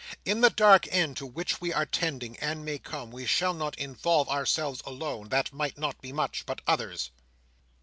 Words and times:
In 0.25 0.41
the 0.41 0.49
dark 0.49 0.87
end 0.89 1.15
to 1.17 1.27
which 1.27 1.61
we 1.61 1.71
are 1.71 1.85
tending, 1.85 2.35
and 2.37 2.65
may 2.65 2.79
come, 2.79 3.11
we 3.11 3.27
shall 3.27 3.53
not 3.53 3.77
involve 3.77 4.27
ourselves 4.29 4.81
alone 4.83 5.29
(that 5.29 5.53
might 5.53 5.77
not 5.77 6.01
be 6.01 6.11
much) 6.11 6.43
but 6.47 6.59
others." 6.65 7.11